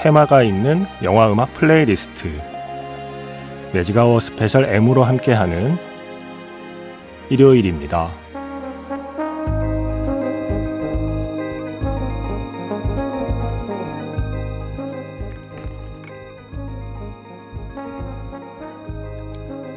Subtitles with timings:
[0.00, 2.30] 테마가 있는 영화 음악 플레이리스트
[3.74, 5.76] 매직아워 스페셜 M으로 함께하는
[7.28, 8.08] 일요일입니다.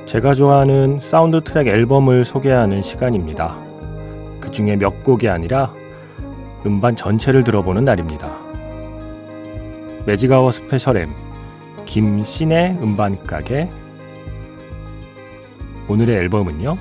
[0.05, 3.57] 제가 좋아하는 사운드 트랙 앨범을 소개하는 시간입니다.
[4.39, 5.73] 그 중에 몇 곡이 아니라
[6.65, 8.42] 음반 전체를 들어보는 날입니다.
[10.05, 11.13] 매직아워 스페셜 M
[11.85, 13.69] 김신의 음반 가게
[15.87, 16.77] 오늘의 앨범은요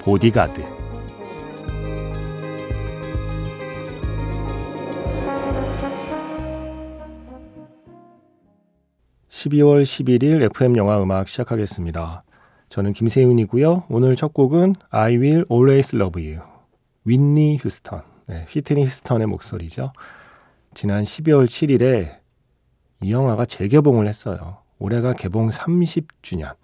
[0.00, 0.62] 보디가드
[9.28, 12.24] 12월 11일 FM 영화 음악 시작하겠습니다.
[12.70, 13.84] 저는 김세윤이고요.
[13.90, 16.42] 오늘 첫 곡은 I Will Always Love You
[17.04, 19.92] 윈니 휴스턴 네, 휘트니 휴스턴의 목소리죠.
[20.72, 22.18] 지난 12월 7일에
[23.02, 24.58] 이 영화가 재개봉을 했어요.
[24.78, 26.54] 올해가 개봉 30주년.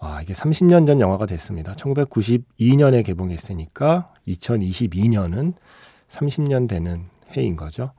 [0.00, 1.72] 와, 이게 30년 전 영화가 됐습니다.
[1.72, 5.54] 1992년에 개봉했으니까 2022년은
[6.08, 7.06] 30년 되는
[7.36, 7.92] 해인 거죠.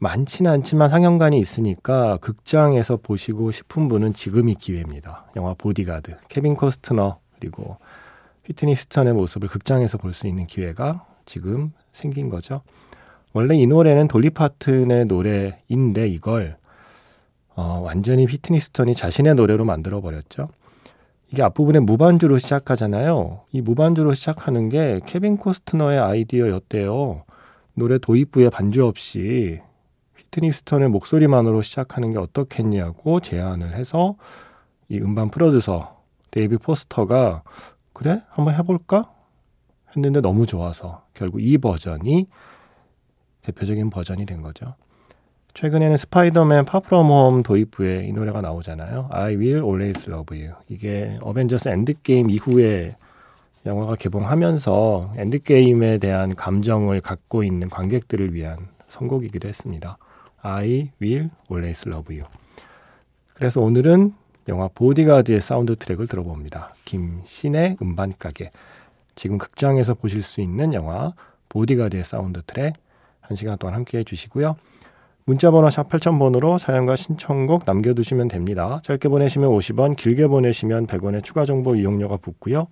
[0.00, 5.26] 많지는 않지만 상영관이 있으니까 극장에서 보시고 싶은 분은 지금이 기회입니다.
[5.36, 7.78] 영화 보디가드, 케빈 코스트너 그리고
[8.44, 12.62] 휘트니 휴스턴의 모습을 극장에서 볼 수 있는 기회가 지금 생긴 거죠.
[13.32, 16.56] 원래 이 노래는 돌리 파튼의 노래인데 이걸
[17.56, 20.48] 어, 완전히 휘트니 휴스턴이 자신의 노래로 만들어 버렸죠.
[21.30, 23.42] 이게 앞부분에 무반주로 시작하잖아요.
[23.52, 27.24] 이 무반주로 시작하는 게 케빈 코스트너의 아이디어였대요.
[27.74, 29.60] 노래 도입부에 반주 없이
[30.16, 34.16] 휘트니 휴스턴의 목소리만으로 시작하는 게 어떻겠냐고 제안을 해서
[34.88, 36.00] 이 음반 프로듀서
[36.30, 37.42] 데이빗 포스터가
[37.92, 39.13] 그래 한번 해볼까
[39.96, 42.26] 했는데 너무 좋아서 결국 이 버전이
[43.42, 44.74] 대표적인 버전이 된 거죠.
[45.54, 49.08] 최근에는 스파이더맨 Far From Home 도입부에 이 노래가 나오잖아요.
[49.12, 50.54] I will always love you.
[50.68, 52.96] 이게 어벤져스 엔드게임 이후에
[53.64, 59.96] 영화가 개봉하면서 엔드게임에 대한 감정을 갖고 있는 관객들을 위한 선곡이기도 했습니다.
[60.42, 62.28] I will always love you.
[63.34, 64.12] 그래서 오늘은
[64.48, 66.74] 영화 보디가드의 사운드 트랙을 들어봅니다.
[66.84, 68.50] 김신의 음반 가게.
[69.14, 71.12] 지금 극장에서 보실 수 있는 영화
[71.48, 72.74] 보디가드의 사운드 트랙
[73.28, 74.56] 1시간 동안 함께 해주시고요.
[75.26, 78.80] 문자번호 샵 8000번으로 사연과 신청곡 남겨두시면 됩니다.
[78.82, 82.66] 짧게 보내시면 50원, 길게 보내시면 100원의 추가 정보 이용료가 붙고요.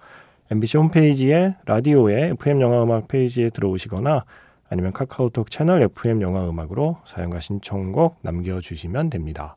[0.50, 4.25] MBC 홈페이지에 라디오에 FM 영화음악 페이지에 들어오시거나
[4.69, 9.56] 아니면 카카오톡 채널 FM 영화음악으로 사연과 신청곡 남겨주시면 됩니다.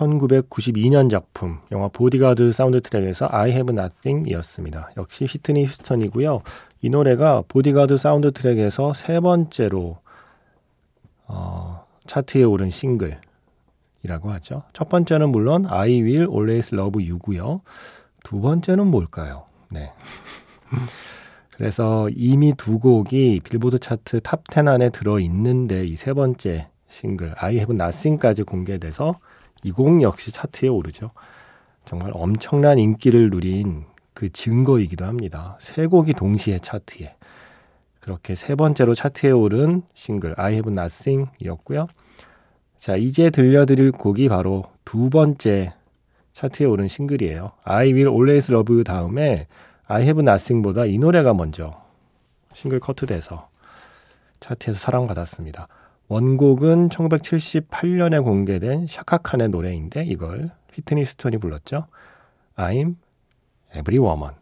[0.00, 4.92] 1992년 작품 영화 보디가드 사운드 트랙에서 I Have Nothing이었습니다.
[4.96, 6.40] 역시 휘트니 휴스턴이고요.
[6.82, 9.98] 이 노래가 보디가드 사운드 트랙에서 세 번째로
[11.26, 14.62] 어, 차트에 오른 싱글이라고 하죠.
[14.72, 17.60] 첫 번째는 물론 I Will Always Love You고요.
[18.24, 19.44] 두 번째는 뭘까요?
[19.70, 19.92] 네.
[21.56, 27.34] 그래서 이미 두 곡이 빌보드 차트 탑 10 안에 들어 있는데 이 세 번째 싱글
[27.36, 29.18] I Have Nothing까지 공개돼서
[29.62, 31.10] 이 곡 역시 차트에 오르죠.
[31.84, 33.84] 정말 엄청난 인기를 누린
[34.14, 35.56] 그 증거이기도 합니다.
[35.60, 37.16] 세 곡이 동시에 차트에.
[38.00, 41.86] 그렇게 세 번째로 차트에 오른 싱글 I Have Nothing이었고요.
[42.78, 45.74] 자, 이제 들려드릴 곡이 바로 두 번째
[46.32, 47.52] 차트에 오른 싱글이에요.
[47.64, 49.46] I Will Always Love You 다음에
[49.86, 51.82] I Have Nothing보다 이 노래가 먼저
[52.54, 53.48] 싱글 커트돼서
[54.40, 55.68] 차트에서 사랑받았습니다.
[56.10, 61.86] 원곡은 1978년에 공개된 샤카칸의 노래인데 이걸 휘트니 스톤이 불렀죠.
[62.56, 62.96] I'm
[63.76, 64.34] Every Woman.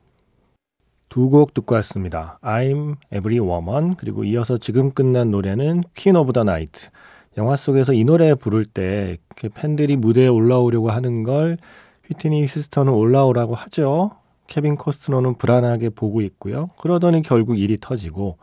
[1.11, 2.39] 두 곡 듣고 왔습니다.
[2.41, 6.89] I'm Every Woman 그리고 이어서 지금 끝난 노래는 Queen of the Night.
[7.37, 9.19] 영화 속에서 이 노래 부를 때
[9.55, 11.59] 팬들이 무대에 올라오려고 하는 걸
[12.07, 14.13] 휘트니 휴스턴은 올라오라고 하죠.
[14.47, 16.71] 케빈 코스트너는 불안하게 보고 있고요.
[16.79, 18.39] 그러더니 결국 일이 터지고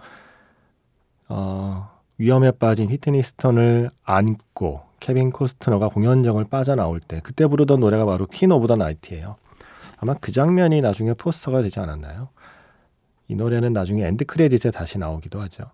[1.27, 8.25] 어, 위험에 빠진 휘트니 휴스턴을 안고 케빈 코스트너가 공연장을 빠져나올 때 그때 부르던 노래가 바로
[8.25, 9.35] Queen of the Night예요.
[9.97, 12.29] 아마 그 장면이 나중에 포스터가 되지 않았나요?
[13.27, 15.65] 이 노래는 나중에 엔드 크레딧에 다시 나오기도 하죠.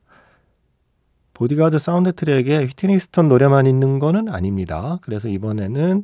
[1.34, 5.00] 보디가드 사운드 트랙에 휘트니 휴스턴 노래만 있는 거는 아닙니다.
[5.02, 6.04] 그래서 이번에는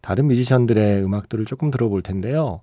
[0.00, 2.60] 다른 뮤지션들의 음악들을 조금 들어볼 텐데요.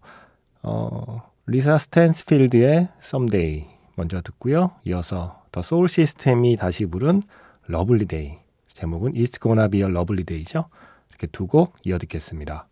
[0.64, 4.72] 어, 리사 스탠스필드의 Someday 먼저 듣고요.
[4.86, 7.22] 이어서 더 소울 시스템이 다시 부른
[7.68, 8.34] Lovely Day.
[8.68, 10.66] 제목은 It's Gonna Be a Lovely Day죠.
[11.08, 12.68] 이렇게 두 곡 이어 듣겠습니다.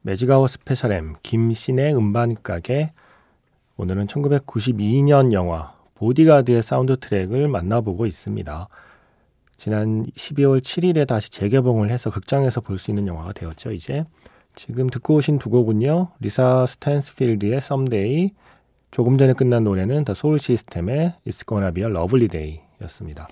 [0.00, 2.94] 매직아워 스페셜 M 김신의 음반 가게
[3.76, 8.68] 오늘은 1992년 영화 보디가드의 사운드 트랙을 만나보고 있습니다.
[9.58, 14.06] 지난 12월 7일에 다시 재개봉을 해서 극장에서 볼 수 있는 영화가 되었죠, 이제.
[14.54, 16.12] 지금 듣고 오신 두 곡은요.
[16.20, 18.30] 리사 스탠스필드의 Someday,
[18.90, 23.28] 조금 전에 끝난 노래는 더 소울 시스템의 It's Gonna Be a Lovely Day 였습니다.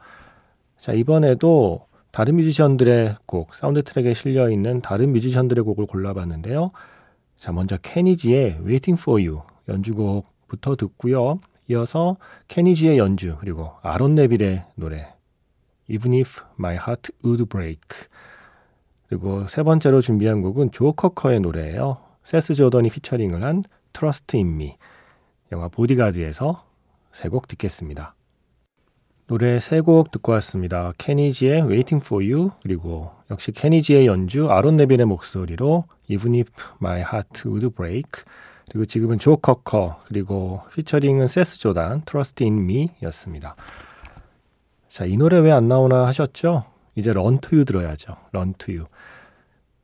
[0.79, 6.71] 자, 이번에도 다른 뮤지션들의 곡, 사운드 트랙에 실려 있는 다른 뮤지션들의 곡을 골라봤는데요.
[7.37, 11.41] 자, 먼저 케니지의 Waiting for You 연주곡부터 듣고요.
[11.69, 12.17] 이어서
[12.47, 15.13] 케니지의 연주, 그리고 아론 네빌의 노래,
[15.89, 17.81] Even If My Heart Would Break.
[19.09, 21.99] 그리고 세 번째로 준비한 곡은 조 카커의 노래예요.
[22.23, 24.77] 새스 조던이 피처링을 한 Trust in Me.
[25.53, 26.65] 영화 보디가드에서
[27.13, 28.15] 세 곡 듣겠습니다.
[29.27, 30.93] 노래 세 곡 듣고 왔습니다.
[30.99, 36.51] 케니지의 Waiting for You 그리고 역시 케니지의 연주 아론 네빌의 목소리로 Even If
[36.81, 38.25] My Heart Would Break
[38.71, 43.55] 그리고 지금은 조 커커 그리고 피처링은 세스 조단 Trust in Me 였습니다.
[44.89, 46.65] 자, 이 노래 왜 안 나오나 하셨죠?
[46.95, 48.17] 이제 런 투유 들어야죠.
[48.33, 48.85] 런 투유.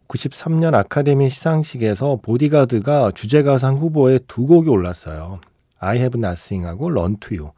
[0.08, 5.40] 93년 아카데미 시상식에서 보디가드가 주제가상 후보에 두 곡이 올랐어요.
[5.78, 7.52] I have nothing하고 run to you.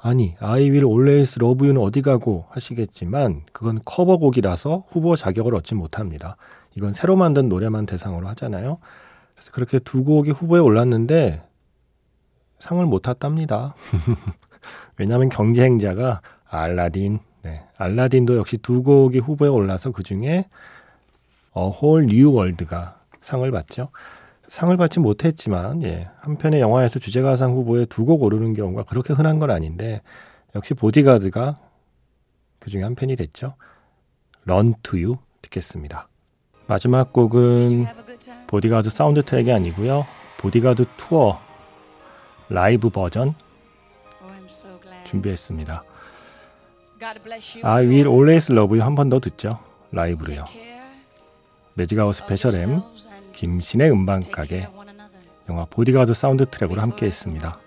[0.00, 6.36] 아니, I will always love you는 어디 가고 하시겠지만 그건 커버곡이라서 후보 자격을 얻지 못합니다.
[6.76, 8.78] 이건 새로 만든 노래만 대상으로 하잖아요.
[9.34, 11.42] 그래서 그렇게 두 곡이 후보에 올랐는데
[12.58, 13.74] 상을 못 탔답니다.
[14.96, 20.46] 왜냐하면 경쟁자가 알라딘, 네, 알라딘도 역시 두 곡이 후보에 올라서 그 중에
[21.52, 23.90] 어, 홀뉴 월드가 상을 받죠.
[24.48, 29.50] 상을 받지 못했지만 예, 한편의 영화에서 주제가상 후보에 두 곡 오르는 경우가 그렇게 흔한 건
[29.50, 30.00] 아닌데
[30.54, 31.56] 역시 보디가드가
[32.58, 33.54] 그 중에 한 편이 됐죠.
[34.44, 36.08] Run to You 듣겠습니다.
[36.66, 37.86] 마지막 곡은
[38.46, 40.06] 보디가드 사운드 트랙이 아니고요.
[40.38, 41.38] 보디가드 투어
[42.48, 43.34] 라이브 버전
[45.04, 45.84] 준비했습니다.
[47.62, 49.58] I will always love you 한 번 더 듣죠.
[49.92, 50.44] 라이브로요.
[51.74, 52.80] 매직아웃 스페셜 M
[53.38, 54.66] 김신의 음반 가게
[55.48, 57.60] 영화 보디가드 사운드 트랙으로 함께 했습니다.